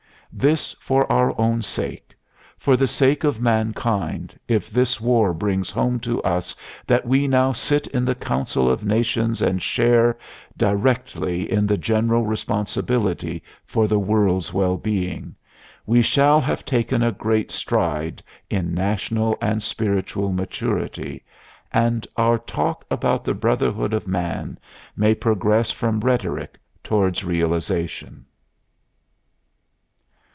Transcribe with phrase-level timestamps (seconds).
[0.33, 2.15] This for our own sake.
[2.57, 6.55] For the sake of mankind, if this war brings home to us
[6.87, 10.17] that we now sit in the council of nations and share
[10.55, 15.35] directly in the general responsibility for the world's well being,
[15.85, 21.25] we shall have taken a great stride in national and spiritual maturity,
[21.73, 24.57] and our talk about the brotherhood of man
[24.95, 28.25] may progress from rhetoric towards realization.